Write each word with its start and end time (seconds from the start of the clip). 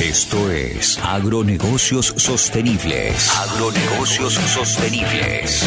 Esto 0.00 0.50
es 0.50 0.98
Agronegocios 0.98 2.14
Sostenibles. 2.16 3.30
Agronegocios 3.30 4.34
Sostenibles. 4.34 5.62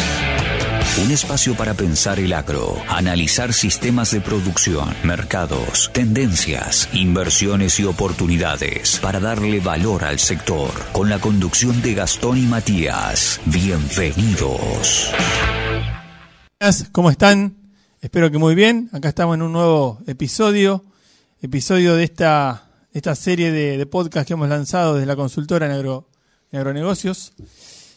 Un 1.02 1.10
espacio 1.10 1.54
para 1.54 1.72
pensar 1.72 2.18
el 2.18 2.34
agro, 2.34 2.76
analizar 2.88 3.54
sistemas 3.54 4.10
de 4.10 4.20
producción, 4.20 4.94
mercados, 5.02 5.90
tendencias, 5.94 6.90
inversiones 6.92 7.80
y 7.80 7.84
oportunidades 7.84 8.98
para 9.00 9.18
darle 9.18 9.60
valor 9.60 10.04
al 10.04 10.18
sector. 10.18 10.72
Con 10.92 11.08
la 11.08 11.18
conducción 11.20 11.80
de 11.80 11.94
Gastón 11.94 12.36
y 12.36 12.42
Matías. 12.42 13.40
Bienvenidos. 13.46 15.10
¿Cómo 16.92 17.10
están? 17.10 17.56
Espero 18.02 18.30
que 18.30 18.36
muy 18.36 18.54
bien. 18.54 18.90
Acá 18.92 19.08
estamos 19.08 19.36
en 19.36 19.42
un 19.42 19.52
nuevo 19.52 20.00
episodio, 20.06 20.84
episodio 21.40 21.94
de 21.96 22.04
esta, 22.04 22.67
esta 22.92 23.14
serie 23.14 23.52
de, 23.52 23.84
podcast 23.86 24.26
que 24.26 24.32
hemos 24.32 24.48
lanzado 24.48 24.94
desde 24.94 25.06
la 25.06 25.16
consultora 25.16 25.66
en, 25.66 25.72
agro, 25.72 26.08
agronegocios. 26.52 27.32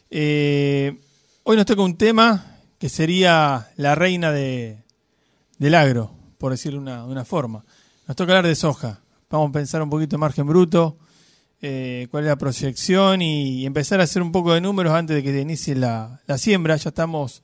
Eh, 0.09 0.99
hoy 1.43 1.57
nos 1.57 1.66
toca 1.66 1.81
un 1.81 1.97
tema 1.97 2.57
que 2.77 2.89
sería 2.89 3.69
la 3.77 3.95
reina 3.95 4.31
de, 4.31 4.83
del 5.57 5.75
agro, 5.75 6.11
por 6.38 6.52
decirlo 6.52 6.80
de 6.80 6.83
una, 6.83 7.05
una, 7.05 7.25
forma. 7.25 7.63
Nos 8.07 8.17
toca 8.17 8.33
hablar 8.33 8.47
de 8.47 8.55
soja. 8.55 8.99
Vamos 9.30 9.49
a 9.49 9.53
pensar 9.53 9.81
un 9.81 9.89
poquito 9.89 10.17
en 10.17 10.19
margen 10.19 10.45
bruto, 10.45 10.97
eh, 11.61 12.08
cuál 12.11 12.23
es 12.23 12.30
la 12.30 12.35
proyección 12.35 13.21
y, 13.21 13.66
empezar 13.66 14.02
a 14.02 14.03
hacer 14.03 14.21
un 14.21 14.31
poco 14.31 14.53
de 14.53 14.61
números 14.61 14.94
antes 14.94 15.16
de 15.16 15.23
que 15.23 15.39
inicie 15.39 15.73
la, 15.73 16.21
la 16.27 16.38
siembra. 16.38 16.75
Ya 16.75 16.89
estamos 16.89 17.44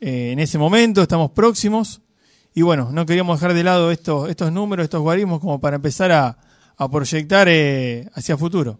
eh, 0.00 0.30
en 0.32 0.38
ese 0.38 0.58
momento, 0.58 1.02
estamos 1.02 1.32
próximos. 1.32 2.02
Y 2.54 2.62
bueno, 2.62 2.90
no 2.92 3.04
queríamos 3.06 3.40
dejar 3.40 3.54
de 3.54 3.64
lado 3.64 3.90
estos, 3.90 4.28
estos 4.28 4.52
números, 4.52 4.84
estos 4.84 5.00
guarismos, 5.00 5.40
como 5.40 5.60
para 5.60 5.76
empezar 5.76 6.12
a, 6.12 6.38
a 6.82 6.90
proyectar 6.90 7.48
eh, 7.48 8.08
hacia 8.14 8.36
futuro. 8.36 8.78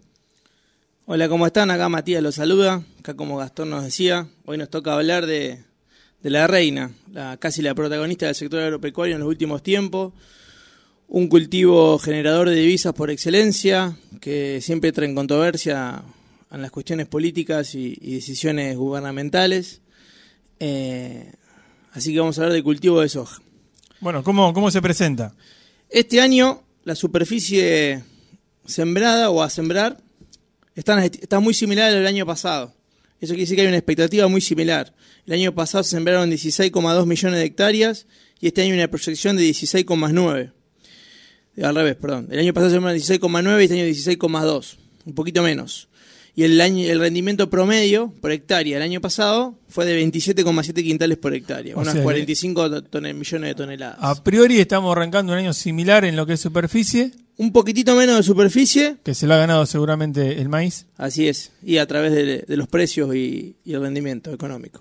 Hola, 1.07 1.29
¿cómo 1.29 1.47
están? 1.47 1.71
Acá 1.71 1.89
Matías 1.89 2.23
los 2.23 2.35
saluda. 2.35 2.83
Acá 2.99 3.15
como 3.15 3.37
Gastón 3.37 3.71
nos 3.71 3.85
decía, 3.85 4.29
hoy 4.45 4.59
nos 4.59 4.71
toca 4.71 4.95
hablar 4.95 5.27
de, 5.27 5.63
la 6.23 6.47
reina, 6.47 6.93
la, 7.13 7.37
casi 7.37 7.63
la 7.63 7.75
protagonista 7.75 8.27
del 8.27 8.35
sector 8.35 8.61
agropecuario 8.61 9.15
en 9.15 9.21
los 9.21 9.29
últimos 9.29 9.63
tiempos. 9.63 10.13
Un 11.09 11.29
cultivo 11.29 11.99
generador 11.99 12.49
de 12.49 12.57
divisas 12.57 12.95
por 12.95 13.11
excelencia, 13.11 13.97
que 14.21 14.61
siempre 14.61 14.89
entra 14.89 15.05
en 15.05 15.15
controversia 15.15 16.03
en 16.51 16.63
las 16.63 16.71
cuestiones 16.71 17.07
políticas 17.07 17.75
y, 17.75 17.95
decisiones 18.15 18.77
gubernamentales. 18.77 19.81
Eh, 20.59 21.33
así 21.93 22.13
que 22.13 22.21
vamos 22.21 22.39
a 22.39 22.43
hablar 22.43 22.55
del 22.55 22.65
cultivo 22.65 23.01
de 23.01 23.09
soja. 23.09 23.43
Bueno, 24.01 24.25
¿cómo, 24.25 24.53
¿cómo 24.53 24.71
se 24.71 24.83
presenta? 24.83 25.35
Este 25.89 26.21
año 26.21 26.63
la 26.85 26.95
superficie 26.95 28.03
sembrada 28.67 29.31
o 29.31 29.43
a 29.43 29.51
sembrar 29.51 29.99
está, 30.75 31.41
muy 31.41 31.55
similar 31.55 31.93
al 31.93 32.07
año 32.07 32.27
pasado. 32.27 32.75
Eso 33.21 33.35
quiere 33.35 33.43
decir 33.43 33.57
que 33.57 33.63
hay 33.63 33.69
una 33.69 33.77
expectativa 33.77 34.27
muy 34.27 34.41
similar. 34.41 34.95
El 35.27 35.35
año 35.35 35.55
pasado 35.55 35.85
se 35.85 35.91
sembraron 35.91 36.31
16,2 36.31 37.07
millones 37.07 37.39
de 37.39 37.45
hectáreas 37.45 38.07
y 38.41 38.49
este 38.49 38.63
año 38.63 38.75
una 38.75 38.89
proyección 38.89 39.37
de 39.37 39.45
16,9. 39.45 40.53
Al 41.63 41.75
revés, 41.75 41.97
perdón. 41.97 42.29
El 42.31 42.41
año 42.41 42.53
pasado 42.53 42.71
se 42.71 42.77
sembraron 42.77 42.99
16,9 42.99 43.61
y 43.61 43.65
este 43.65 43.75
año 43.75 43.85
16,2. 43.85 44.77
Un 45.05 45.15
poquito 45.15 45.43
menos. 45.43 45.89
Y 46.35 46.45
el, 46.45 46.61
año, 46.61 46.91
el 46.91 46.99
rendimiento 46.99 47.51
promedio 47.51 48.13
por 48.23 48.33
hectárea 48.33 48.79
el 48.79 48.83
año 48.83 49.03
pasado 49.03 49.59
fue 49.69 49.85
de 49.85 50.03
27,7 50.03 50.83
quintales 50.83 51.19
por 51.19 51.35
hectárea, 51.35 51.77
unas 51.77 51.97
45 51.97 52.71
millones 53.15 53.51
de 53.51 53.55
toneladas. 53.55 53.99
A 54.01 54.25
priori 54.25 54.59
estamos 54.59 54.97
arrancando 54.97 55.33
un 55.33 55.39
año 55.39 55.53
similar 55.53 56.07
en 56.07 56.17
lo 56.17 56.25
que 56.25 56.35
es 56.35 56.41
superficie 56.41 57.13
un 57.37 57.53
poquitito 57.53 57.95
menos 57.97 58.17
de 58.17 58.23
superficie. 58.23 58.97
Que 59.03 59.15
se 59.15 59.27
lo 59.27 59.35
ha 59.35 59.39
ganado 59.39 59.67
seguramente 59.67 60.41
el 60.41 60.49
maíz. 60.49 60.87
Así 60.97 61.29
es, 61.29 61.51
y 61.63 61.79
a 61.79 61.87
través 61.87 62.13
de, 62.13 62.45
los 62.57 62.69
precios 62.69 63.15
y, 63.15 63.57
el 63.67 63.81
rendimiento 63.81 64.33
económico. 64.33 64.81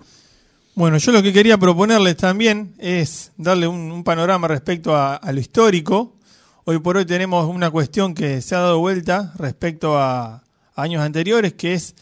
Bueno, 0.74 0.98
yo 0.98 1.12
lo 1.12 1.22
que 1.22 1.32
quería 1.32 1.58
proponerles 1.58 2.16
también 2.16 2.74
es 2.78 3.32
darle 3.36 3.66
un, 3.66 4.04
panorama 4.04 4.48
respecto 4.48 4.96
a, 4.96 5.20
lo 5.32 5.40
histórico. 5.40 6.14
Hoy 6.64 6.78
por 6.78 6.96
hoy 6.96 7.04
tenemos 7.04 7.48
una 7.48 7.70
cuestión 7.70 8.14
que 8.14 8.40
se 8.40 8.54
ha 8.54 8.60
dado 8.60 8.78
vuelta 8.78 9.32
respecto 9.36 9.98
a, 9.98 10.44
años 10.82 11.02
anteriores, 11.02 11.54
que 11.54 11.74
es 11.74 11.94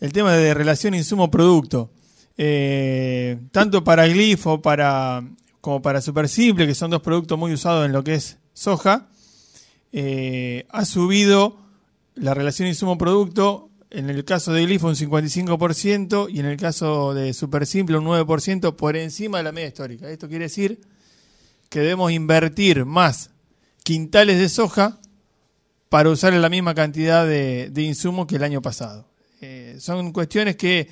el 0.00 0.12
tema 0.12 0.32
de 0.32 0.54
relación 0.54 0.94
insumo-producto. 0.94 1.90
Eh, 2.36 3.38
tanto 3.52 3.84
para 3.84 4.06
glifo 4.08 4.60
para, 4.60 5.22
como 5.60 5.80
para 5.80 6.00
super 6.00 6.28
simple, 6.28 6.66
que 6.66 6.74
son 6.74 6.90
dos 6.90 7.00
productos 7.00 7.38
muy 7.38 7.52
usados 7.52 7.86
en 7.86 7.92
lo 7.92 8.02
que 8.02 8.14
es 8.14 8.38
soja, 8.52 9.08
eh, 9.92 10.66
ha 10.70 10.84
subido 10.84 11.56
la 12.16 12.34
relación 12.34 12.68
insumo-producto, 12.68 13.70
en 13.90 14.10
el 14.10 14.24
caso 14.24 14.52
de 14.52 14.66
Glifo 14.66 14.88
un 14.88 14.96
55% 14.96 16.28
y 16.28 16.40
en 16.40 16.46
el 16.46 16.56
caso 16.56 17.14
de 17.14 17.32
Super 17.32 17.64
Simple 17.64 17.98
un 17.98 18.04
9% 18.04 18.74
por 18.74 18.96
encima 18.96 19.38
de 19.38 19.44
la 19.44 19.52
media 19.52 19.68
histórica. 19.68 20.10
Esto 20.10 20.28
quiere 20.28 20.46
decir 20.46 20.80
que 21.68 21.80
debemos 21.80 22.10
invertir 22.10 22.84
más 22.84 23.30
quintales 23.84 24.38
de 24.38 24.48
soja 24.48 24.98
para 25.94 26.10
usar 26.10 26.32
la 26.32 26.48
misma 26.48 26.74
cantidad 26.74 27.24
de, 27.24 27.70
de 27.70 27.82
insumos 27.82 28.26
que 28.26 28.34
el 28.34 28.42
año 28.42 28.60
pasado. 28.60 29.06
Eh, 29.40 29.76
son 29.78 30.10
cuestiones 30.10 30.56
que, 30.56 30.90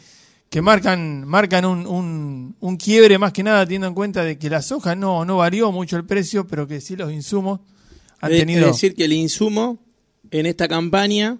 que 0.48 0.62
marcan, 0.62 1.26
marcan 1.26 1.64
un, 1.64 2.54
un, 2.60 2.76
quiebre 2.76 3.18
más 3.18 3.32
que 3.32 3.42
nada 3.42 3.64
teniendo 3.64 3.88
en 3.88 3.94
cuenta 3.94 4.22
de 4.22 4.38
que 4.38 4.48
la 4.48 4.62
soja 4.62 4.94
no, 4.94 5.24
no 5.24 5.38
varió 5.38 5.72
mucho 5.72 5.96
el 5.96 6.04
precio, 6.04 6.46
pero 6.46 6.68
que 6.68 6.80
sí 6.80 6.94
los 6.94 7.10
insumos 7.10 7.58
es 8.22 8.46
decir, 8.46 8.94
que 8.94 9.06
el 9.06 9.12
insumo 9.12 9.80
en 10.30 10.46
esta 10.46 10.68
campaña 10.68 11.36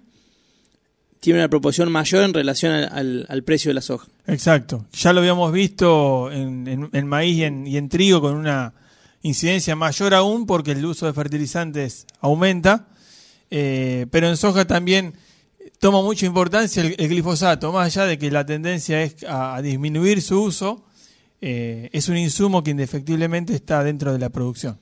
tiene 1.21 1.39
una 1.39 1.47
proporción 1.47 1.89
mayor 1.89 2.25
en 2.25 2.33
relación 2.33 2.73
al, 2.73 3.43
precio 3.45 3.69
de 3.69 3.75
la 3.75 3.81
soja. 3.81 4.09
Exacto. 4.27 4.87
Ya 4.91 5.13
lo 5.13 5.21
habíamos 5.21 5.53
visto 5.53 6.29
en, 6.33 7.07
maíz 7.07 7.37
y 7.37 7.77
en, 7.77 7.87
trigo 7.87 8.19
con 8.19 8.35
una 8.35 8.73
incidencia 9.21 9.73
mayor 9.77 10.13
aún 10.15 10.45
porque 10.45 10.71
el 10.71 10.85
uso 10.85 11.05
de 11.05 11.13
fertilizantes 11.13 12.07
aumenta. 12.19 12.89
Eh, 13.55 14.07
pero 14.09 14.29
en 14.29 14.35
soja 14.35 14.65
también 14.65 15.13
toma 15.77 16.01
mucha 16.01 16.25
importancia 16.25 16.81
el, 16.81 16.95
glifosato, 16.95 17.71
más 17.71 17.85
allá 17.85 18.07
de 18.07 18.17
que 18.17 18.31
la 18.31 18.43
tendencia 18.47 19.03
es 19.03 19.17
a, 19.27 19.61
disminuir 19.61 20.23
su 20.23 20.41
uso, 20.41 20.83
eh, 21.39 21.87
es 21.93 22.09
un 22.09 22.17
insumo 22.17 22.63
que 22.63 22.71
indefectiblemente 22.71 23.53
está 23.53 23.83
dentro 23.83 24.11
de 24.11 24.17
la 24.17 24.31
producción. 24.31 24.79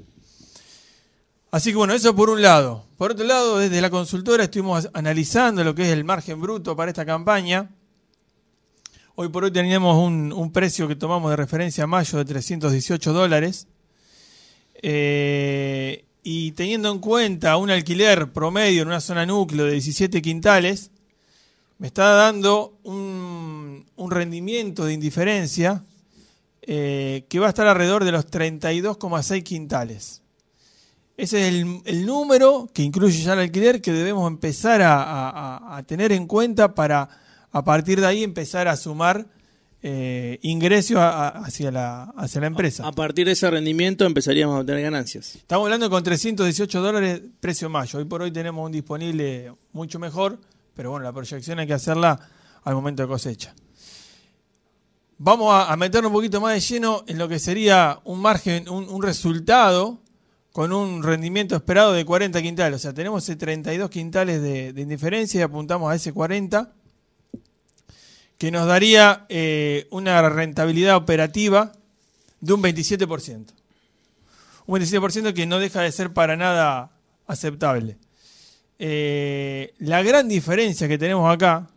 Así 1.52 1.72
que 1.72 1.76
bueno, 1.76 1.94
eso 1.94 2.16
por 2.16 2.30
un 2.30 2.42
lado. 2.42 2.86
Por 2.96 3.12
otro 3.12 3.26
lado, 3.26 3.60
desde 3.60 3.82
la 3.82 3.90
consultora 3.90 4.46
estuvimos 4.46 4.88
analizando 4.94 5.66
lo 5.66 5.76
que 5.76 5.82
es 5.82 5.90
el 5.90 6.06
margen 6.06 6.40
bruto 6.40 6.74
para 6.74 6.92
esta 6.92 7.06
campaña. 7.06 7.72
Hoy 9.16 9.28
por 9.28 9.44
hoy 9.44 9.52
teníamos 9.52 9.98
un, 9.98 10.52
precio 10.54 10.88
que 10.88 10.96
tomamos 10.96 11.30
de 11.30 11.36
referencia 11.36 11.84
a 11.84 11.88
mayo 11.88 12.20
de 12.20 12.24
318 12.24 13.12
dólares. 13.12 13.68
Eh, 14.82 16.06
y 16.24 16.52
teniendo 16.52 16.92
en 16.92 17.00
cuenta 17.00 17.58
un 17.58 17.72
alquiler 17.72 18.32
promedio 18.32 18.84
en 18.84 18.88
una 18.88 19.02
zona 19.02 19.26
núcleo 19.26 19.66
de 19.66 19.74
17 19.74 20.22
quintales, 20.22 20.92
me 21.78 21.88
está 21.88 22.12
dando 22.12 22.78
un, 22.84 23.86
rendimiento 24.10 24.86
de 24.86 24.94
indiferencia 24.94 25.84
eh, 26.62 27.26
que 27.30 27.40
va 27.40 27.48
a 27.48 27.50
estar 27.50 27.66
alrededor 27.66 28.04
de 28.04 28.12
los 28.12 28.28
32,6 28.28 29.44
quintales. 29.44 30.22
Ese 31.18 31.48
es 31.48 31.54
el, 31.86 32.06
número 32.06 32.70
que 32.74 32.82
incluye 32.84 33.22
ya 33.22 33.34
el 33.34 33.40
alquiler 33.40 33.82
que 33.82 33.92
debemos 33.92 34.28
empezar 34.28 34.82
a, 34.84 35.84
tener 35.88 36.12
en 36.12 36.26
cuenta 36.26 36.74
para 36.74 37.10
a 37.52 37.64
partir 37.64 38.00
de 38.00 38.08
ahí 38.08 38.24
empezar 38.24 38.68
a 38.68 38.78
sumar 38.78 39.28
eh, 39.82 40.40
ingresos 40.42 40.98
hacia, 40.98 41.72
la, 41.72 42.04
hacia 42.16 42.42
la 42.42 42.48
empresa. 42.48 42.88
A, 42.88 42.92
partir 42.92 43.26
de 43.26 43.34
ese 43.34 43.50
rendimiento 43.50 44.06
empezaríamos 44.06 44.56
a 44.56 44.60
obtener 44.60 44.84
ganancias. 44.84 45.36
Estamos 45.36 45.66
hablando 45.66 45.90
con 45.90 46.04
318 46.04 46.82
dólares 46.82 47.22
precio 47.40 47.70
mayo. 47.70 48.00
Hoy 48.00 48.06
por 48.06 48.22
hoy 48.22 48.32
tenemos 48.32 48.66
un 48.66 48.72
disponible 48.72 49.54
mucho 49.74 50.00
mejor, 50.00 50.40
pero 50.74 50.92
bueno, 50.92 51.04
la 51.04 51.14
proyección 51.14 51.60
hay 51.60 51.68
que 51.68 51.74
hacerla 51.74 52.20
al 52.64 52.76
momento 52.76 53.04
de 53.04 53.08
cosecha. 53.08 53.56
Vamos 55.18 55.54
a, 55.54 55.76
meternos 55.78 56.10
un 56.10 56.16
poquito 56.16 56.42
más 56.42 56.54
de 56.54 56.60
lleno 56.60 57.04
en 57.08 57.18
lo 57.18 57.28
que 57.28 57.38
sería 57.38 58.00
un 58.06 58.20
margen, 58.20 58.68
un 58.68 59.02
resultado 59.04 60.02
con 60.52 60.74
un 60.74 61.02
rendimiento 61.02 61.56
esperado 61.56 61.94
de 61.94 62.06
40 62.06 62.42
quintales. 62.42 62.76
O 62.76 62.80
sea, 62.80 62.94
tenemos 62.94 63.24
ese 63.24 63.36
32 63.36 63.90
quintales 63.90 64.42
de, 64.42 64.74
indiferencia 64.82 65.40
y 65.40 65.44
apuntamos 65.44 65.92
a 65.92 65.96
ese 65.96 66.14
40, 66.14 66.74
que 68.42 68.50
nos 68.50 68.66
daría 68.66 69.28
eh, 69.30 69.86
una 69.92 70.28
rentabilidad 70.28 70.96
operativa 70.96 71.74
de 72.40 72.54
un 72.54 72.64
27%. 72.64 73.54
Un 74.66 74.80
27% 74.80 75.32
que 75.36 75.46
no 75.46 75.60
deja 75.60 75.82
de 75.82 75.92
ser 75.92 76.12
para 76.12 76.36
nada 76.36 76.90
aceptable. 77.28 78.00
Eh, 78.80 79.76
la 79.78 80.02
gran 80.02 80.28
diferencia 80.28 80.88
que 80.88 80.98
tenemos 80.98 81.32
acá, 81.32 81.70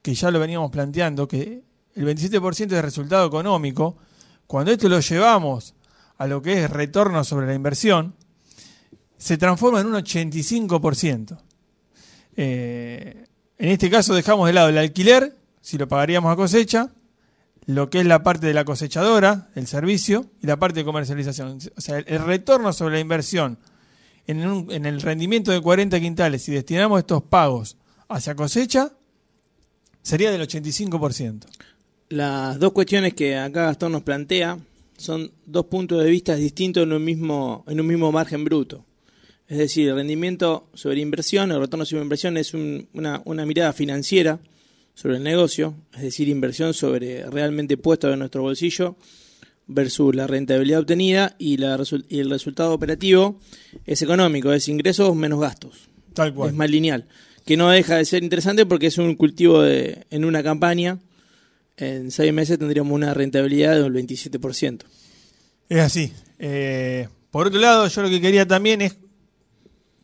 que 0.00 0.14
ya 0.14 0.30
lo 0.30 0.38
veníamos 0.38 0.70
planteando, 0.70 1.26
que 1.26 1.64
el 1.96 2.06
27% 2.06 2.68
de 2.68 2.82
resultado 2.82 3.26
económico, 3.26 3.96
cuando 4.46 4.70
esto 4.70 4.88
lo 4.88 5.00
llevamos 5.00 5.74
a 6.18 6.28
lo 6.28 6.40
que 6.40 6.62
es 6.62 6.70
retorno 6.70 7.24
sobre 7.24 7.48
la 7.48 7.54
inversión, 7.54 8.14
se 9.18 9.38
transforma 9.38 9.80
en 9.80 9.88
un 9.88 9.94
85%. 9.94 11.36
Eh, 12.36 13.26
en 13.58 13.68
este 13.70 13.90
caso 13.90 14.14
dejamos 14.14 14.46
de 14.46 14.52
lado 14.52 14.68
el 14.68 14.78
alquiler, 14.78 15.36
si 15.66 15.78
lo 15.78 15.88
pagaríamos 15.88 16.32
a 16.32 16.36
cosecha, 16.36 16.92
lo 17.64 17.90
que 17.90 17.98
es 17.98 18.06
la 18.06 18.22
parte 18.22 18.46
de 18.46 18.54
la 18.54 18.64
cosechadora, 18.64 19.50
el 19.56 19.66
servicio, 19.66 20.30
y 20.40 20.46
la 20.46 20.60
parte 20.60 20.78
de 20.78 20.84
comercialización. 20.84 21.58
O 21.76 21.80
sea, 21.80 21.98
el 21.98 22.24
retorno 22.24 22.72
sobre 22.72 22.94
la 22.94 23.00
inversión 23.00 23.58
en, 24.28 24.70
en 24.70 24.86
el 24.86 25.02
rendimiento 25.02 25.50
de 25.50 25.60
40 25.60 25.98
quintales, 25.98 26.42
si 26.42 26.52
destinamos 26.52 27.00
estos 27.00 27.24
pagos 27.24 27.76
hacia 28.06 28.36
cosecha, 28.36 28.92
sería 30.02 30.30
del 30.30 30.42
85%. 30.42 31.46
Las 32.10 32.60
dos 32.60 32.70
cuestiones 32.70 33.14
que 33.14 33.36
acá 33.36 33.64
Gastón 33.64 33.90
nos 33.90 34.02
plantea 34.02 34.60
son 34.96 35.32
dos 35.46 35.66
puntos 35.66 36.00
de 36.00 36.08
vista 36.08 36.36
distintos 36.36 36.84
en 36.84 36.92
un 36.92 37.04
mismo, 37.04 37.64
en 37.66 37.80
un 37.80 37.88
mismo 37.88 38.12
margen 38.12 38.44
bruto. 38.44 38.84
Es 39.48 39.58
decir, 39.58 39.88
el 39.88 39.96
rendimiento 39.96 40.68
sobre 40.74 41.00
inversión, 41.00 41.50
el 41.50 41.58
retorno 41.58 41.84
sobre 41.84 42.04
inversión 42.04 42.36
es 42.36 42.54
una, 42.54 43.20
una, 43.24 43.44
mirada 43.44 43.72
financiera 43.72 44.38
sobre 44.96 45.18
el 45.18 45.22
negocio, 45.22 45.74
es 45.94 46.00
decir, 46.00 46.26
inversión 46.26 46.72
sobre 46.72 47.22
realmente 47.28 47.76
puesto 47.76 48.10
en 48.10 48.18
nuestro 48.18 48.40
bolsillo 48.40 48.96
versus 49.66 50.14
la 50.14 50.26
rentabilidad 50.26 50.80
obtenida 50.80 51.36
y, 51.38 51.58
la, 51.58 51.78
y 52.08 52.18
el 52.18 52.30
resultado 52.30 52.72
operativo 52.72 53.38
es 53.84 54.00
económico, 54.00 54.52
es 54.52 54.68
ingresos 54.68 55.14
menos 55.14 55.38
gastos. 55.38 55.90
Tal 56.14 56.32
cual. 56.32 56.48
Es 56.48 56.56
más 56.56 56.70
lineal. 56.70 57.06
Que 57.44 57.58
no 57.58 57.68
deja 57.68 57.96
de 57.96 58.06
ser 58.06 58.22
interesante 58.22 58.64
porque 58.64 58.86
es 58.86 58.96
un 58.96 59.14
cultivo 59.16 59.60
de, 59.60 60.06
en 60.08 60.24
una 60.24 60.42
campaña. 60.42 60.98
En 61.76 62.10
seis 62.10 62.32
meses 62.32 62.58
tendríamos 62.58 62.94
una 62.94 63.12
rentabilidad 63.12 63.74
del 63.74 63.92
27%. 63.92 64.80
Es 65.68 65.78
así. 65.78 66.10
Eh, 66.38 67.06
por 67.30 67.48
otro 67.48 67.60
lado, 67.60 67.86
yo 67.86 68.00
lo 68.00 68.08
que 68.08 68.22
quería 68.22 68.48
también 68.48 68.80
es 68.80 68.96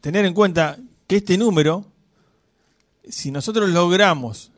tener 0.03 0.27
en 0.27 0.35
cuenta 0.35 0.79
que 1.06 1.17
este 1.17 1.39
número, 1.39 1.87
si 3.09 3.31
nosotros 3.31 3.71
logramos 3.71 4.51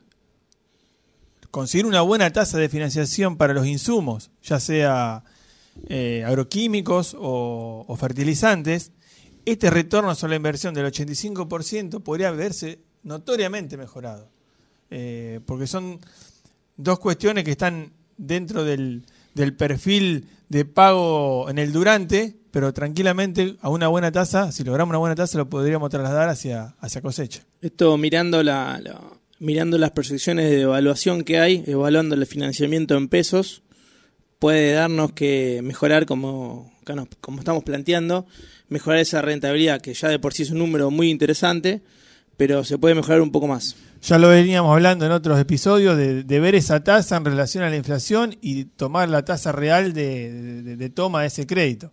conseguir 1.55 1.87
una 1.87 2.01
buena 2.01 2.33
tasa 2.33 2.59
de 2.59 2.69
financiación 2.69 3.37
para 3.37 3.55
los 3.55 3.65
insumos, 3.65 4.33
ya 4.43 4.59
sea 4.59 5.23
eh, 5.87 6.25
agroquímicos 6.27 7.17
o, 7.17 7.97
fertilizantes, 7.97 8.91
este 9.45 9.71
retorno 9.71 10.17
sobre 10.17 10.31
la 10.31 10.37
inversión 10.39 10.75
del 10.75 10.87
85% 10.87 12.03
podría 12.03 12.33
verse 12.33 12.81
notoriamente 13.05 13.77
mejorado. 13.77 14.33
Eh, 14.91 15.39
porque 15.47 15.69
son 15.69 16.01
dos 16.77 16.99
cuestiones 16.99 17.45
que 17.45 17.53
están 17.53 17.93
dentro 18.17 18.65
del, 18.65 19.05
perfil 19.57 20.27
de 20.49 20.65
pago 20.65 21.49
en 21.49 21.61
el 21.61 21.71
durante, 21.71 22.37
pero 22.50 22.73
tranquilamente 22.73 23.59
a 23.61 23.69
una 23.69 23.87
buena 23.87 24.11
tasa, 24.11 24.50
si 24.50 24.65
logramos 24.65 24.91
una 24.91 24.99
buena 24.99 25.15
tasa, 25.15 25.39
lo 25.39 25.49
podríamos 25.49 25.89
trasladar 25.89 26.29
hacia, 26.31 26.75
hacia 26.81 27.00
cosecha. 27.00 27.43
Esto 27.61 27.97
mirando 27.97 28.43
la 28.43 28.81
mirando 29.44 29.76
las 29.76 29.91
proyecciones 29.91 30.50
de 30.50 30.62
evaluación 30.62 31.23
que 31.23 31.38
hay, 31.38 31.62
evaluando 31.67 32.14
el 32.14 32.25
financiamiento 32.25 32.96
en 32.96 33.08
pesos, 33.08 33.62
puede 34.38 34.73
darnos 34.73 35.12
que 35.12 35.61
mejorar, 35.62 36.06
como, 36.06 36.73
como 37.20 37.41
estamos 37.41 37.62
planteando, 37.62 38.26
mejorar 38.69 39.00
esa 39.00 39.20
rentabilidad, 39.20 39.82
que 39.82 39.93
ya 39.93 40.08
de 40.08 40.19
por 40.19 40.32
sí 40.32 40.44
es 40.44 40.50
un 40.50 40.58
número 40.58 40.91
muy 40.91 41.11
interesante, 41.11 41.82
pero 42.38 42.64
se 42.64 42.79
puede 42.79 42.94
mejorar 42.94 43.20
un 43.20 43.32
poco 43.32 43.46
más. 43.46 43.76
Ya 44.00 44.19
lo 44.19 44.31
veníamos 44.31 44.73
hablando 44.73 45.05
en 45.05 45.12
otros 45.12 45.38
episodios 45.38 45.97
de, 45.99 46.40
ver 46.40 46.55
esa 46.55 46.82
tasa 46.82 47.17
en 47.17 47.26
relación 47.26 47.64
a 47.64 47.70
la 47.70 47.76
inflación 47.76 48.37
y 48.40 48.64
tomar 48.64 49.11
la 49.11 49.26
tasa 49.26 49.52
real 49.52 49.93
de, 49.93 50.90
toma 50.94 51.20
de 51.20 51.26
ese 51.26 51.47
crédito. 51.47 51.90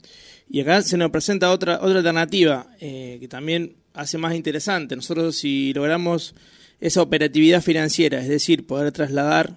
Y 0.50 0.62
acá 0.62 0.82
se 0.84 0.96
nos 0.96 1.12
presenta 1.12 1.52
otra, 1.52 1.80
otra 1.82 1.98
alternativa 1.98 2.68
eh, 2.80 3.18
que 3.20 3.28
también 3.28 3.76
hace 3.94 4.18
más 4.18 4.36
interesante. 4.36 4.96
Nosotros 4.96 5.36
si 5.36 5.74
logramos 5.74 6.34
esa 6.82 7.02
operatividad 7.02 7.62
financiera, 7.62 8.20
es 8.20 8.28
decir, 8.28 8.66
poder 8.66 8.92
trasladar 8.92 9.56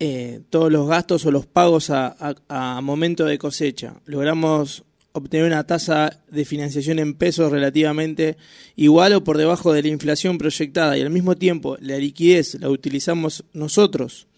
eh, 0.00 0.40
todos 0.48 0.72
los 0.72 0.88
gastos 0.88 1.26
o 1.26 1.30
los 1.30 1.46
pagos 1.46 1.90
a, 1.90 2.80
momento 2.82 3.26
de 3.26 3.36
cosecha. 3.36 3.94
Logramos 4.06 4.84
obtener 5.12 5.46
una 5.46 5.66
tasa 5.66 6.22
de 6.30 6.44
financiación 6.44 6.98
en 6.98 7.14
pesos 7.14 7.52
relativamente 7.52 8.36
igual 8.76 9.12
o 9.14 9.24
por 9.24 9.36
debajo 9.36 9.72
de 9.72 9.82
la 9.82 9.88
inflación 9.88 10.38
proyectada 10.38 10.96
y 10.96 11.02
al 11.02 11.10
mismo 11.10 11.36
tiempo 11.36 11.76
la 11.80 11.96
liquidez 11.98 12.54
la 12.60 12.70
utilizamos 12.70 13.44
nosotros 13.52 14.28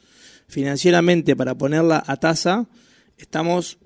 financieramente 0.48 1.36
para 1.36 1.54
ponerla 1.54 2.02
a 2.06 2.16
tasa, 2.16 2.66
estamos 3.18 3.78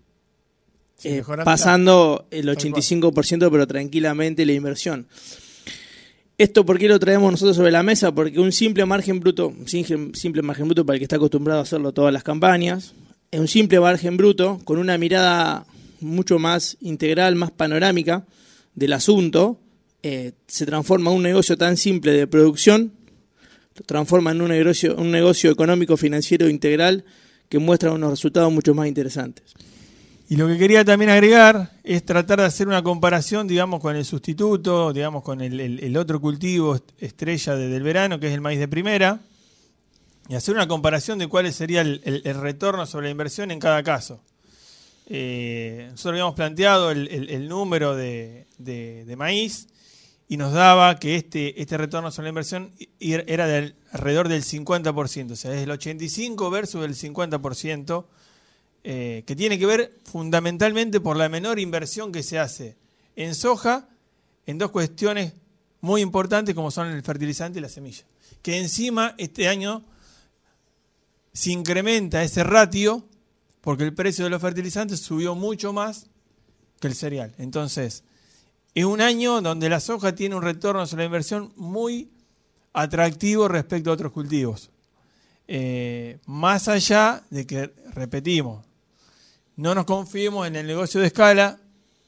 eh, 1.02 1.22
pasando 1.44 2.28
el 2.31 2.48
85% 2.48 3.50
pero 3.50 3.66
tranquilamente 3.66 4.46
la 4.46 4.52
inversión. 4.52 5.08
¿Esto 6.36 6.66
por 6.66 6.78
qué 6.78 6.88
lo 6.88 6.98
traemos 6.98 7.31
nosotros 7.31 7.56
sobre 7.56 7.70
la 7.70 7.84
mesa? 7.84 8.12
Porque 8.12 8.40
un 8.40 8.50
simple 8.50 8.84
margen 8.86 9.20
bruto, 9.20 9.54
simple 9.66 10.42
margen 10.42 10.66
bruto 10.66 10.84
para 10.84 10.96
el 10.96 10.98
que 10.98 11.04
está 11.04 11.14
acostumbrado 11.14 11.60
a 11.60 11.62
hacerlo 11.62 11.92
todas 11.92 12.12
las 12.12 12.25
campañas, 12.25 12.92
es 13.31 13.38
un 13.38 13.46
simple 13.46 13.78
margen 13.78 14.16
bruto 14.16 14.60
con 14.64 14.78
una 14.78 14.98
mirada 14.98 15.64
mucho 16.00 16.40
más 16.40 16.76
integral, 16.81 17.36
más 17.36 17.52
panorámica 17.52 18.26
del 18.75 18.94
asunto, 18.94 19.60
eh, 20.02 20.32
se 20.48 20.66
transforma 20.66 21.12
en 21.12 21.19
un 21.19 21.22
negocio 21.22 21.56
tan 21.56 21.76
simple 21.76 22.10
de 22.10 22.26
producción, 22.26 22.92
lo 23.76 23.84
transforma 23.86 24.32
en 24.32 24.42
un 24.42 24.48
negocio, 24.48 24.96
un 24.96 25.12
negocio 25.12 25.52
económico 25.52 25.96
financiero 25.96 26.48
integral 26.48 27.04
que 27.48 27.60
muestra 27.60 27.92
unos 27.92 28.10
resultados 28.10 28.52
mucho 28.52 28.75
más 28.75 28.88
interesantes. 28.88 29.54
Y 30.26 30.36
lo 30.36 30.48
que 30.48 30.56
quería 30.56 30.84
también 30.84 31.10
agregar 31.10 31.72
es 31.82 32.04
tratar 32.04 32.40
de 32.40 32.46
hacer 32.46 32.66
una 32.66 32.82
comparación, 32.82 33.46
digamos, 33.46 33.80
con 33.80 33.94
el 33.94 34.06
sustituto, 34.06 34.92
digamos, 34.92 35.22
con 35.22 35.42
el, 35.42 35.96
otro 35.98 36.18
cultivo 36.18 36.80
estrella 36.98 37.56
del 37.56 37.82
verano, 37.82 38.18
que 38.18 38.28
es 38.28 38.32
el 38.32 38.40
maíz 38.40 38.58
de 38.58 38.66
primera, 38.66 39.20
y 40.26 40.34
hacer 40.34 40.54
una 40.54 40.66
comparación 40.66 41.18
de 41.18 41.26
cuál 41.26 41.52
sería 41.52 41.82
el, 41.82 42.22
retorno 42.40 42.86
sobre 42.86 43.06
la 43.06 43.10
inversión 43.10 43.50
en 43.50 43.58
cada 43.58 43.82
caso. 43.82 44.22
Eh, 45.06 45.88
nosotros 45.90 46.12
habíamos 46.12 46.34
planteado 46.34 46.90
el, 46.90 47.46
número 47.46 47.94
de, 47.94 48.46
maíz 49.18 49.68
y 50.26 50.38
nos 50.38 50.54
daba 50.54 50.98
que 50.98 51.16
este, 51.16 51.60
este 51.60 51.76
retorno 51.76 52.10
sobre 52.10 52.24
la 52.24 52.30
inversión 52.30 52.72
era 52.98 53.46
de 53.46 53.74
alrededor 53.92 54.28
del 54.30 54.42
50%, 54.42 55.32
o 55.32 55.36
sea, 55.36 55.54
es 55.54 55.62
el 55.62 55.70
85% 55.70 56.50
versus 56.50 56.82
el 56.82 56.94
50%. 56.94 58.06
Eh, 58.86 59.25
que 59.26 59.34
tiene 59.34 59.58
que 59.58 59.64
ver 59.64 59.98
fundamentalmente 60.04 61.00
por 61.00 61.16
la 61.16 61.31
menor 61.31 61.58
inversión 61.58 62.12
que 62.12 62.22
se 62.22 62.38
hace 62.38 62.76
en 63.16 63.34
soja 63.34 63.88
en 64.44 64.58
dos 64.58 64.70
cuestiones 64.72 65.32
muy 65.81 66.02
importantes 66.02 66.54
como 66.54 66.70
son 66.70 66.88
el 66.88 67.02
fertilizante 67.02 67.58
y 67.58 67.62
la 67.62 67.70
semilla. 67.70 68.05
Que 68.43 68.58
encima 68.58 69.14
este 69.17 69.48
año 69.48 69.84
se 71.32 71.53
incrementa 71.53 72.22
ese 72.22 72.44
ratio 72.44 73.08
porque 73.62 73.84
el 73.84 73.94
precio 73.94 74.24
de 74.24 74.31
los 74.31 74.43
fertilizantes 74.43 75.00
subió 75.00 75.34
mucho 75.34 75.72
más 75.72 76.08
que 76.79 76.88
el 76.88 76.94
cereal. 76.94 77.34
Entonces, 77.38 78.05
es 78.74 78.84
un 78.84 79.00
año 79.00 79.41
donde 79.41 79.70
la 79.70 79.81
soja 79.81 80.14
tiene 80.14 80.34
un 80.34 80.43
retorno 80.43 80.86
sobre 80.86 81.05
la 81.05 81.06
inversión 81.06 81.55
muy 81.56 82.10
atractivo 82.74 83.48
respecto 83.48 83.91
a 83.91 83.94
otros 83.94 84.12
cultivos. 84.12 84.70
Eh, 85.48 86.19
más 86.26 86.69
allá 86.69 87.22
de 87.31 87.46
que, 87.46 87.72
repetimos, 87.94 88.64
no 89.56 89.75
nos 89.75 89.84
confiemos 89.84 90.46
en 90.46 90.56
el 90.56 90.67
negocio 90.67 91.01
de 91.01 91.06
escala, 91.06 91.58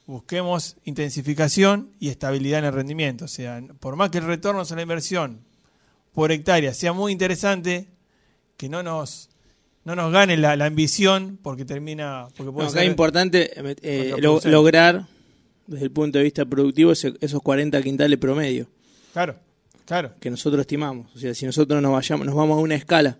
busquemos 0.06 0.76
intensificación 0.84 1.90
y 2.00 2.08
estabilidad 2.08 2.60
en 2.60 2.64
el 2.66 2.72
rendimiento. 2.72 3.26
O 3.26 3.28
sea, 3.28 3.62
por 3.80 3.96
más 3.96 4.10
que 4.10 4.18
el 4.18 4.24
retorno 4.24 4.64
sobre 4.64 4.80
la 4.80 4.82
inversión 4.82 5.40
por 6.12 6.32
hectárea 6.32 6.72
sea 6.74 6.92
muy 6.92 7.12
interesante, 7.12 7.88
que 8.56 8.68
no 8.68 8.82
nos, 8.82 9.28
no 9.84 9.94
nos 9.94 10.12
gane 10.12 10.36
la, 10.36 10.52
ambición 10.64 11.38
porque 11.42 11.64
termina... 11.64 12.28
Porque 12.36 12.80
es 12.80 12.86
importante 12.86 13.50
eh, 13.82 14.14
lograr, 14.44 15.06
desde 15.66 15.84
el 15.84 15.90
punto 15.90 16.18
de 16.18 16.24
vista 16.24 16.44
productivo, 16.46 16.92
esos 16.92 17.42
40 17.42 17.82
quintales 17.82 18.18
promedio. 18.18 18.66
Claro, 19.12 19.36
claro. 19.84 20.12
Que 20.18 20.30
nosotros 20.30 20.62
estimamos. 20.62 21.14
O 21.14 21.18
sea, 21.18 21.34
si 21.34 21.44
nosotros 21.44 21.82
nos, 21.82 21.92
vayamos, 21.92 22.26
nos 22.26 22.34
vamos 22.34 22.58
a 22.58 22.60
una 22.60 22.76
escala 22.76 23.18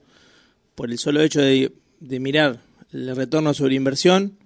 por 0.74 0.90
el 0.90 0.98
solo 0.98 1.20
hecho 1.20 1.40
de, 1.40 1.72
de 2.00 2.20
mirar 2.20 2.60
el 2.96 3.14
retorno 3.14 3.52
sobre 3.54 3.74
inversión, 3.74 4.38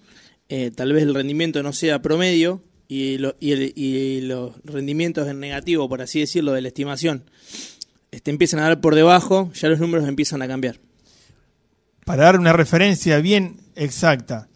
eh, 0.48 0.72
tal 0.74 0.92
vez 0.92 1.04
el 1.04 1.14
rendimiento 1.14 1.62
no 1.62 1.72
sea 1.72 2.02
promedio 2.02 2.62
y, 2.88 3.18
y, 3.40 4.20
los 4.22 4.52
rendimientos 4.64 5.28
en 5.28 5.38
negativo, 5.38 5.88
por 5.88 6.02
así 6.02 6.20
decirlo, 6.20 6.52
de 6.52 6.60
la 6.60 6.68
estimación, 6.68 7.30
este, 8.10 8.32
empiezan 8.32 8.58
a 8.60 8.64
dar 8.64 8.80
por 8.80 8.96
debajo, 8.96 9.52
ya 9.54 9.68
los 9.68 9.78
números 9.78 10.08
empiezan 10.08 10.42
a 10.42 10.48
cambiar. 10.48 10.80
Para 12.04 12.24
dar 12.24 12.40
una 12.40 12.52
referencia 12.52 13.18
bien 13.18 13.60
exacta, 13.76 14.48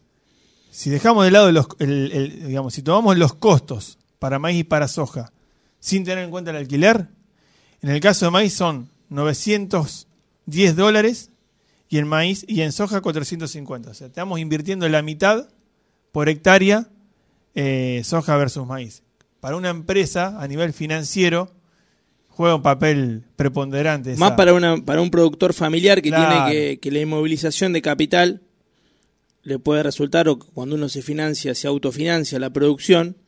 si 0.72 0.90
dejamos 0.90 1.24
de 1.24 1.30
lado 1.30 1.52
los, 1.52 1.68
digamos, 1.78 2.74
si 2.74 2.82
tomamos 2.82 3.16
los 3.16 3.34
costos 3.34 3.98
para 4.18 4.40
maíz 4.40 4.58
y 4.60 4.64
para 4.64 4.88
soja, 4.88 5.32
sin 5.78 6.02
tener 6.02 6.24
en 6.24 6.30
cuenta 6.30 6.50
el 6.50 6.56
alquiler, 6.56 7.06
en 7.82 7.90
el 7.90 8.00
caso 8.00 8.24
de 8.24 8.32
maíz 8.32 8.54
son 8.54 8.90
910 9.10 10.74
dólares 10.74 11.30
y 11.94 11.98
en 11.98 12.08
maíz 12.08 12.44
y 12.48 12.62
en 12.62 12.72
soja 12.72 13.00
450. 13.00 13.90
O 13.90 13.94
sea, 13.94 14.08
estamos 14.08 14.40
invirtiendo 14.40 14.88
la 14.88 15.00
mitad 15.00 15.48
por 16.10 16.28
hectárea 16.28 16.88
eh, 17.54 18.02
soja 18.02 18.36
versus 18.36 18.66
maíz. 18.66 19.04
Para 19.38 19.54
una 19.54 19.68
empresa 19.68 20.42
a 20.42 20.48
nivel 20.48 20.72
financiero, 20.72 21.52
juega 22.26 22.56
un 22.56 22.62
papel 22.62 23.22
preponderante. 23.36 24.16
Más 24.16 24.32
para, 24.32 24.54
una, 24.54 24.84
para 24.84 25.02
un 25.02 25.08
productor 25.08 25.54
familiar 25.54 26.02
que 26.02 26.10
tiene 26.10 26.34
que, 26.50 26.80
que 26.82 26.90
la 26.90 26.98
inmovilización 26.98 27.72
de 27.72 27.80
capital 27.80 28.42
le 29.44 29.60
puede 29.60 29.84
resultar, 29.84 30.28
o 30.28 30.40
cuando 30.40 30.74
uno 30.74 30.88
se 30.88 31.00
financia, 31.00 31.54
se 31.54 31.68
autofinancia 31.68 32.40
la 32.40 32.50
producción, 32.50 33.18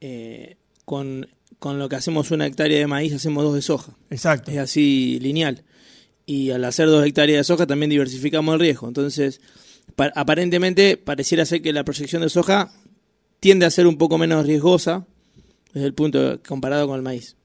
eh, 0.00 0.54
con, 0.84 1.26
con, 1.58 1.80
lo 1.80 1.88
que 1.88 1.96
hacemos 1.96 2.30
una 2.30 2.46
hectárea 2.46 2.78
de 2.78 2.86
maíz, 2.86 3.12
hacemos 3.12 3.42
dos 3.42 3.56
de 3.56 3.62
soja. 3.62 3.96
Exacto. 4.08 4.52
Es 4.52 4.58
así 4.58 5.18
lineal. 5.20 5.64
Y 6.28 6.50
al 6.50 6.64
hacer 6.64 6.88
dos 6.88 7.04
hectáreas 7.06 7.38
de 7.38 7.44
soja 7.44 7.66
también 7.66 7.90
diversificamos 7.90 8.52
el 8.52 8.60
riesgo. 8.60 8.86
Entonces, 8.86 9.40
aparentemente 10.14 10.96
pareciera 10.96 11.46
ser 11.46 11.62
que 11.62 11.72
la 11.72 11.84
proyección 11.84 12.22
de 12.22 12.28
soja 12.28 12.70
tiende 13.40 13.64
a 13.64 13.70
ser 13.70 13.86
un 13.86 13.96
poco 13.96 14.18
menos 14.18 14.46
riesgosa 14.46 15.06
desde 15.72 15.86
el 15.86 15.94
punto 15.94 16.40
comparado 16.46 16.86
con 16.86 16.96
el 16.96 17.02
maíz. 17.02 17.36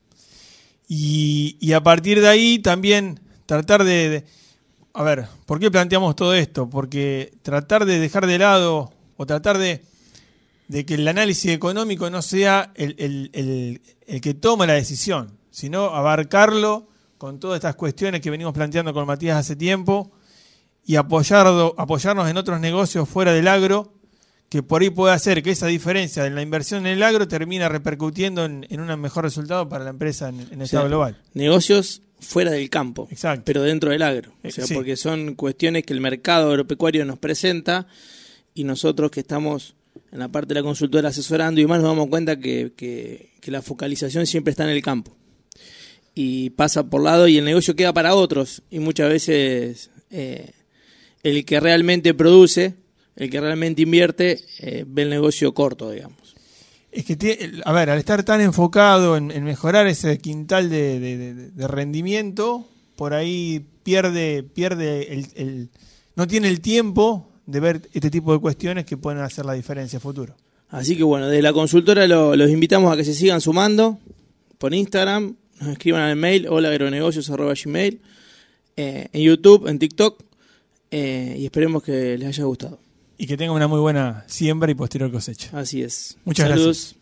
Y, 0.88 1.56
y 1.62 1.72
a 1.72 1.82
partir 1.82 2.20
de 2.20 2.28
ahí 2.28 2.60
también 2.60 3.22
tratar 3.46 3.86
de 3.86 4.25
a 4.94 5.04
ver, 5.04 5.28
¿por 5.46 5.60
qué 5.60 5.72
planteamos 5.72 6.16
todo 6.16 6.36
esto? 6.36 6.70
Porque 6.70 7.34
tratar 7.42 7.86
de 7.86 8.00
dejar 8.00 8.28
de 8.28 8.38
lado 8.38 8.94
o 9.18 9.25
tratar 9.25 9.58
de, 9.58 9.82
que 10.86 10.94
el 10.94 11.08
análisis 11.08 11.52
económico 11.52 12.10
no 12.10 12.22
sea 12.22 12.72
el, 12.75 13.82
que 14.22 14.34
toma 14.36 14.68
la 14.68 14.74
decisión, 14.74 15.40
sino 15.50 15.86
abarcarlo 15.86 16.88
con 17.24 17.39
todas 17.39 17.56
estas 17.56 17.77
cuestiones 17.77 18.20
que 18.20 18.30
venimos 18.30 18.53
planteando 18.53 18.94
con 18.94 19.08
Matías 19.08 19.38
hace 19.38 19.56
tiempo 19.56 20.12
y 20.86 20.98
apoyarnos 20.98 22.30
en 22.30 22.36
otros 22.36 22.60
negocios 22.60 23.08
fuera 23.08 23.32
del 23.32 23.48
agro 23.48 23.94
que 24.50 24.62
por 24.62 24.82
ahí 24.82 24.89
puede 24.89 25.13
hacer 25.13 25.42
que 25.42 25.51
esa 25.51 25.68
diferencia 25.68 26.25
en 26.25 26.36
la 26.36 26.42
inversión 26.42 26.86
en 26.86 26.92
el 26.92 27.01
agro 27.01 27.25
termina 27.25 27.70
repercutiendo 27.70 28.44
en, 28.44 28.68
un 28.77 29.00
mejor 29.00 29.24
resultado 29.24 29.70
para 29.70 29.86
la 29.86 29.92
empresa 29.92 30.27
en, 30.27 30.42
el 30.51 30.63
estado 30.63 30.89
global. 30.89 31.22
Negocios 31.34 32.01
fuera 32.20 32.51
del 32.51 32.70
campo, 32.70 33.08
pero 33.46 33.62
dentro 33.62 33.92
del 33.92 34.01
agro. 34.01 34.34
O 34.44 34.51
sea, 34.51 34.65
porque 34.74 34.98
son 34.98 35.36
cuestiones 35.36 35.86
que 35.86 35.94
el 35.94 36.01
mercado 36.01 36.50
agropecuario 36.50 37.06
nos 37.06 37.20
presenta 37.20 37.88
y 38.53 38.65
nosotros 38.65 39.12
que 39.12 39.22
estamos 39.22 39.75
en 40.12 40.20
la 40.20 40.27
parte 40.27 40.50
de 40.50 40.60
la 40.60 40.63
consultora 40.63 41.08
asesorando 41.08 41.62
y 41.62 41.68
más 41.68 41.80
nos 41.80 41.88
damos 41.88 42.10
cuenta 42.10 42.38
que, 42.38 42.74
que, 42.75 43.50
la 43.50 43.62
focalización 43.62 44.27
siempre 44.27 44.51
está 44.51 44.65
en 44.65 44.72
el 44.72 44.82
campo. 44.82 45.15
Y 46.15 46.51
pasa 46.51 46.84
por 46.84 47.01
lado 47.01 47.27
y 47.27 47.38
el 47.38 47.46
negocio 47.46 47.75
queda 47.75 47.93
para 47.93 48.15
otros. 48.15 48.62
Y 48.70 48.79
muchas 48.79 49.10
veces 49.10 49.89
eh, 50.12 50.51
el 51.24 51.46
que 51.46 51.60
realmente 51.60 52.13
produce, 52.13 52.75
el 53.15 53.29
que 53.29 53.41
realmente 53.41 53.82
invierte, 53.82 54.43
eh, 54.60 54.86
ve 54.88 55.03
el 55.03 55.10
negocio 55.10 55.53
corto, 55.53 55.89
digamos. 55.91 56.36
Es 56.91 57.05
que, 57.05 57.51
a 57.65 57.72
ver, 57.72 57.89
al 57.89 57.98
estar 57.98 58.24
tan 58.24 58.41
enfocado 58.41 59.17
en, 59.17 59.43
mejorar 59.43 59.88
ese 59.88 60.20
quintal 60.20 60.70
de, 60.70 61.50
rendimiento, 61.58 62.67
por 62.96 63.15
ahí 63.15 63.65
pierde, 63.82 64.43
pierde 64.43 65.12
el, 65.36 65.70
no 66.15 66.27
tiene 66.27 66.50
el 66.50 66.62
tiempo 66.62 67.27
de 67.48 67.60
ver 67.60 67.89
este 67.93 68.12
tipo 68.12 68.32
de 68.34 68.39
cuestiones 68.39 68.86
que 68.86 68.98
pueden 68.98 69.22
hacer 69.22 69.46
la 69.46 69.53
diferencia 69.53 70.00
futuro. 70.00 70.36
Así 70.70 70.96
que 70.96 71.03
bueno, 71.03 71.27
desde 71.27 71.41
la 71.41 71.53
consultora 71.53 72.08
los 72.08 72.50
invitamos 72.50 72.93
a 72.93 72.98
que 72.98 73.03
se 73.03 73.13
sigan 73.13 73.41
sumando 73.41 74.00
por 74.60 74.74
Instagram, 74.74 75.36
nos 75.63 75.74
escriban 75.74 76.01
al 76.01 76.15
mail 76.15 76.48
holagronegocios.gmail, 76.48 78.01
eh, 78.75 79.08
en 79.12 79.22
YouTube, 79.22 79.67
en 79.67 79.79
TikTok, 79.79 80.22
eh, 80.91 81.38
y 81.39 81.46
esperemos 81.46 81.84
que 81.84 82.17
les 82.17 82.27
haya 82.27 82.43
gustado 82.43 82.79
y 83.17 83.27
que 83.27 83.38
tenga 83.38 83.53
una 83.53 83.67
muy 83.67 83.79
buena 83.79 84.24
siembra 84.27 84.72
y 84.72 84.75
posterior 84.75 85.12
cosecha. 85.12 85.50
Así 85.53 85.82
es. 85.82 86.17
Muchas 86.25 86.50
gracias. 86.50 86.96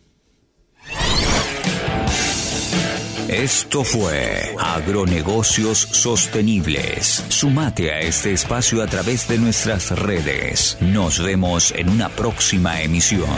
Esto 3.27 3.83
fue 3.83 4.55
Agronegocios 4.59 5.77
Sostenibles. 5.79 7.23
Sumate 7.29 7.91
a 7.91 8.01
este 8.01 8.33
espacio 8.33 8.83
a 8.83 8.87
través 8.87 9.27
de 9.27 9.37
nuestras 9.37 9.97
redes. 9.97 10.77
Nos 10.81 11.23
vemos 11.23 11.71
en 11.71 11.89
una 11.89 12.09
próxima 12.09 12.81
emisión. 12.81 13.29